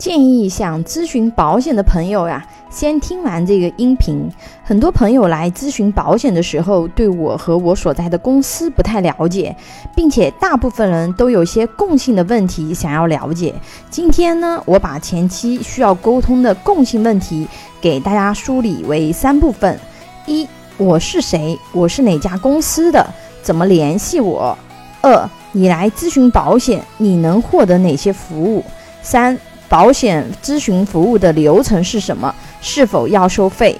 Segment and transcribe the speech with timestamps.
[0.00, 4.26] 建议想咨询保险的朋友呀，先听完这个音频。
[4.64, 9.54] 很多朋友来咨询保险的时候，对我和我所在的公司不太了解，
[9.94, 13.54] 并且大部分人都有些共性的问题想要了解。
[13.90, 17.46] 今天呢，我把前期需要沟通的共性问题
[17.78, 19.78] 给大家梳理为三部分：
[20.24, 20.48] 一，
[20.78, 21.58] 我是谁？
[21.74, 23.06] 我是哪家公司的？
[23.42, 24.56] 怎么联系我？
[25.02, 28.64] 二，你来咨询保险，你能获得哪些服务？
[29.02, 29.38] 三。
[29.70, 32.34] 保险咨询服务的流程是什么？
[32.60, 33.78] 是否要收费？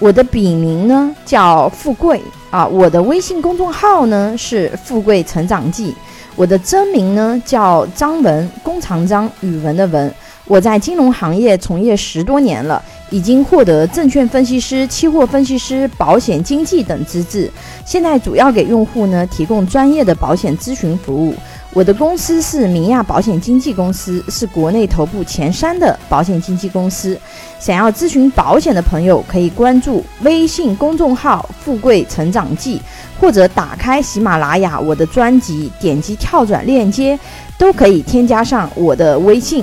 [0.00, 2.20] 我的笔名呢叫富贵
[2.50, 5.94] 啊，我的微信公众号呢是富贵成长记，
[6.34, 10.12] 我的真名呢叫张文，工长张，语文的文。
[10.44, 17.50] 我在金融行业从业十多年了，已经获得证券分析师、期货分析师、保险经纪等资质，
[17.84, 21.34] 现在主要给用户呢提供专业的保险咨询服务。
[21.74, 27.18] 我的公司是明亚保险经纪公司，是国内头部前三的保险经纪公司。
[27.60, 32.80] 想要咨询保险的朋友，可以关注微信公众号“富贵成长记”，
[33.20, 37.18] 或者打开喜马拉雅我的专辑，点击跳转链接，
[37.58, 39.62] 都可以添加上我的微信。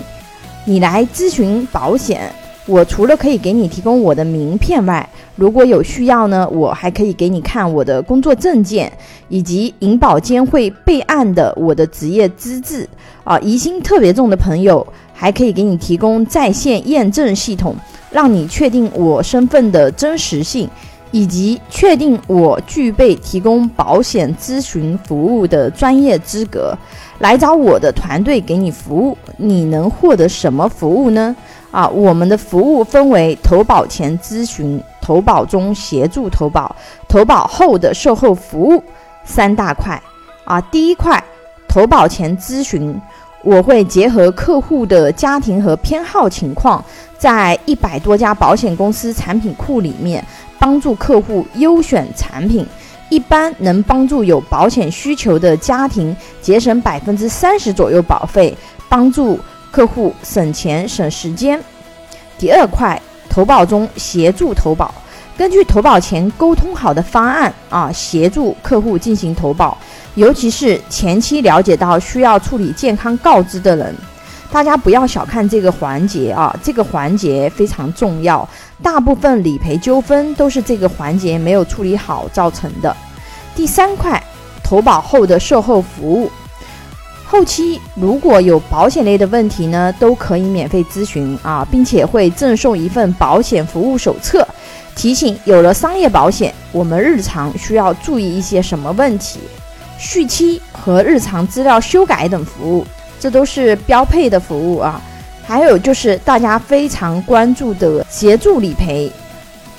[0.63, 2.31] 你来咨询保险。
[2.67, 8.91] 我除了可以给你提供我的名片外，如果有需要呢，我还可以给你看我的工作证件，
[9.29, 12.87] 以及银保监会备案的我的职业资质。
[13.23, 17.75] 啊，疑心特别重的朋友，还可以给你提供在线验证系统，
[18.11, 20.67] 让你确定我身份的真实性，
[21.11, 26.75] 以及确定我具备提供保险咨询服务的专业资格。
[27.19, 31.35] 来找我的团队给你服务，你能获得什么服务呢？
[31.75, 36.73] 啊，我们的服务分为投保前咨询、投保中协助投保、
[37.05, 38.81] 投保后的售后服务
[39.25, 40.01] 三大块。
[40.45, 41.21] 啊，第一块
[41.67, 42.97] 投保前咨询，
[43.43, 46.81] 我会结合客户的家庭和偏好情况，
[47.17, 50.25] 在一百多家保险公司产品库里面，
[50.57, 52.65] 帮助客户优选产品，
[53.09, 59.37] 一般能帮助有保险需求的家庭节省百分之三十左右保费，帮助。
[59.75, 61.61] 客户省钱省时间。
[62.37, 64.95] 第二块，投保中协助投保，
[65.37, 69.77] 根据投保前沟通好的方案啊，协助客户进行投保。
[70.13, 73.93] 尤其是前期了解到需要处理健康告知的人，
[74.49, 78.47] 大家不要小看这个环节啊，这个环节非常重要。
[78.81, 82.95] 大部分理赔纠纷都是这个环节没有处理好造成的。
[83.53, 84.23] 第三块，
[84.63, 86.31] 投保后的售后服务。
[87.35, 94.47] 后期如果有保险类的问题呢，都可以免费咨询啊，并且会赠送一份保险服务手册，
[94.95, 99.41] 提醒有了商业保险，我们日常需要注意一些什么问题，
[99.97, 102.85] 续期和日常资料修改等服务，
[103.19, 105.01] 这都是标配的服务啊。
[105.43, 109.11] 还有就是大家非常关注的协助理赔，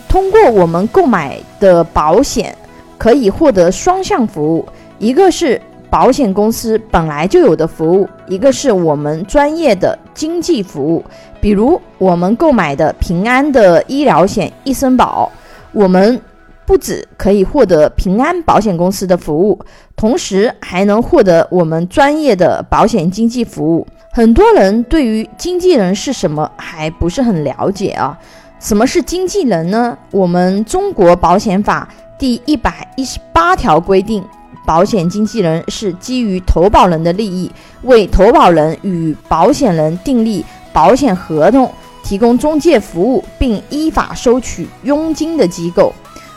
[0.07, 2.55] 通过我们购买的保险，
[2.99, 4.69] 可以获得双向服务，
[4.99, 5.59] 一个是。
[5.89, 11.05] 保险公司本来就有的服务，一个是我们专业的经济服务，
[11.41, 15.31] 比如我们购买的平安的医疗险一生保，
[15.73, 16.21] 我们
[16.67, 19.59] 不止可以获得平安保险公司的服务，
[19.95, 23.87] 同时还能获得我们专业的保险经纪服务。
[24.11, 28.19] 很多人对于经纪人是什么还不是很了解啊？
[28.59, 29.97] 什么是经纪人呢？
[30.11, 31.87] 我们中国保险法
[32.19, 34.25] 第一百一十八条规定。
[34.67, 37.51] 保险经纪人是基于投保人的利益，
[37.83, 41.73] 为投保人与保险人订立保险合同、
[42.03, 45.95] 提供中介服务，并依法收取佣金的机构。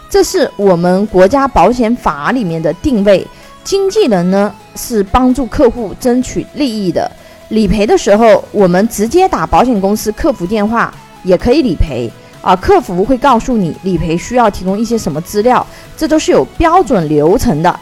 [0.09, 3.28] 这是我们国家保险法里面的定位。
[3.63, 7.12] 经纪人呢，是帮助客户争取利益的。
[7.50, 12.09] 理赔的时候，我们直接打保险公司客服电话也可以理赔
[12.41, 15.66] 啊，客服会告诉你理赔需要提供一些什么资料，
[15.97, 17.79] 这都是有标准流程的。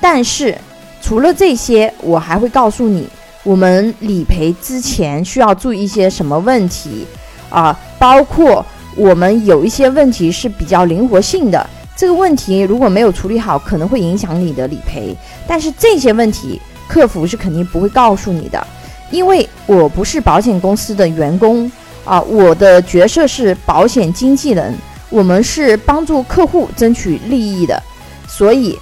[0.00, 0.56] 但是，
[1.02, 3.08] 除了这些，我还会告诉你，
[3.42, 7.06] 我们理赔之前需要注意一些什么问题
[7.50, 7.78] 啊？
[7.98, 8.64] 包括
[8.96, 15.16] 我们有一些问题是比较灵活性的，这个问题如果没有处理好，可能会影响你的理赔。
[15.46, 18.66] 但是这些问题，客服是肯定不会告诉你的，
[19.10, 21.70] 因为我不是保险公司的员工
[22.04, 24.74] 啊，我的角色是保险经纪人，
[25.10, 27.82] 我们是帮助客户争取利益的，
[28.28, 28.78] 所以。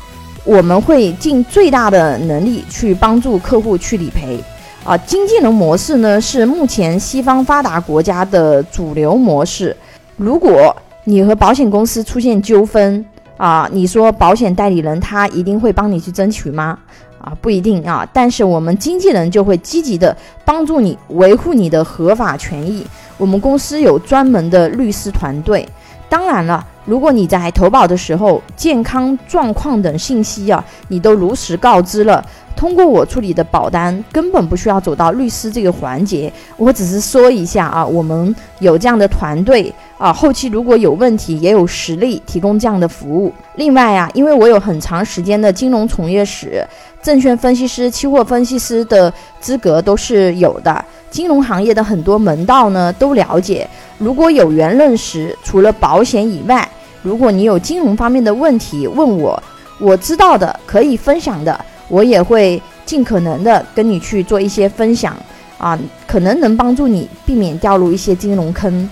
[0.47, 4.39] 我们会尽最大的能力去帮助客户去理赔，
[4.85, 9.77] 啊，经纪人模式呢是目前西方发达国家的主流模式。
[10.17, 13.05] 如果你和保险公司出现纠纷，
[13.37, 16.79] 啊，你说保险代理人他一定会帮你去争取吗？
[17.21, 18.09] 啊，不一定啊。
[18.13, 22.87] 但是我们经纪人就会积极的帮助你维护你的合法权益。
[23.19, 25.69] 我们公司有专门的律师团队。
[26.09, 32.25] 当然了，如果你在投保的时候健康状况等信息啊，你都如实告知了。
[32.55, 36.33] 通过我处理的保单，根本不需要走到律师这个环节。
[36.57, 43.31] 我只是说一下啊，我们有这样的团队啊，后期如果有问题，也有实力提供这样的服务。
[43.57, 46.67] 另外啊，因为我有很长时间的金融从业史，
[47.03, 50.83] 证券分析师、期货分析师的资格都是有的。
[51.11, 53.69] 金融行业的很多门道呢，都了解。
[53.99, 56.69] 如果有缘认识，除了保险以外，
[57.03, 59.43] 如果你有金融方面的问题问我，
[59.79, 61.59] 我知道的可以分享的。
[61.89, 65.17] 我也会尽可能的跟你去做一些分享
[65.57, 68.91] 啊，可能能帮助你避免掉入一些金融坑。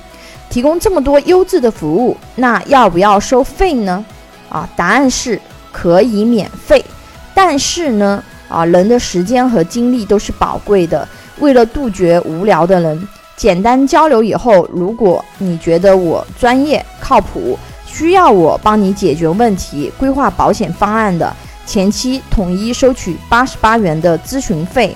[0.49, 4.05] 提供这么多优质的服务，那要不要收费呢？
[4.49, 5.41] 啊，答案是
[5.73, 6.85] 可以免费，
[7.35, 11.09] 但是呢，啊，人的时间和精力都是宝贵的，
[11.41, 21.35] 为了杜绝无聊的人，简单交流以后，如果你觉得我专业靠谱，需要我帮你解决问题、规划保险方案的。
[21.67, 24.95] 前期统一收取八十八元的咨询费，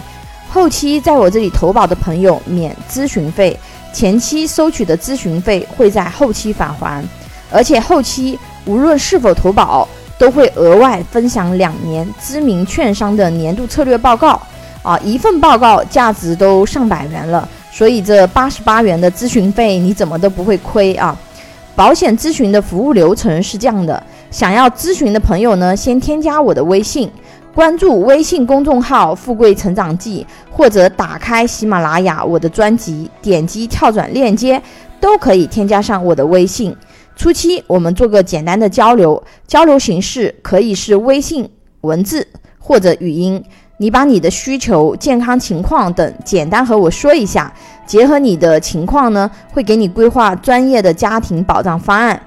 [0.51, 3.59] 后期在我这里投保的朋友免咨询费。
[3.93, 7.03] 前期收取的咨询费会在后期返还，
[7.51, 9.89] 而且后期无论是否投保，
[10.19, 14.41] 都会额外分享两年知名券商的年度策略报告。
[14.83, 21.17] 啊，一份报告价值都上百元了，所以这八十八元的咨询费你怎么都不会亏啊！
[21.77, 24.03] 保险咨询的服务流程是这样的。
[24.31, 27.09] 想要咨询的朋友呢，先添加我的微信，
[27.55, 34.61] 关注微信公众号“富贵成长记”，或者打开喜马拉雅我的专辑，点击跳转链接，
[35.01, 36.77] 都可以添加上我的微信。
[37.15, 41.49] 初期我们做个简单的交流，交流形式可以是微信
[41.83, 42.27] 文字
[42.59, 43.43] 或者语音。
[43.81, 47.53] 你把你的需求、健康情况等简单和我说一下，
[47.87, 52.21] 结合你的情况呢，会给你规划专业的家庭保障方案。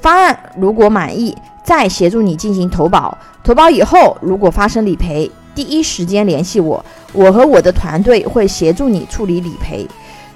[0.00, 3.16] 方案如果满意，再协助你进行投保。
[3.44, 9.86] 投保以后，如果发生理赔，第一时间联系我，我和我的团队会协助你处理理赔。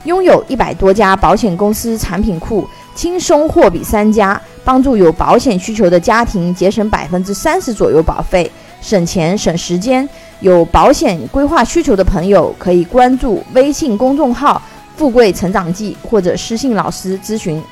[0.05, 2.65] 拥有一百多家保险公司产品库，
[2.95, 8.49] 轻松货比三家，帮助有保险需求的家庭节省百分之三十左右保费，
[8.81, 10.09] 省钱省时间。
[10.41, 14.61] 有保险规划需求的朋友，可以关注微信公众号
[14.97, 17.63] “富贵成长记”或者私信老师咨询。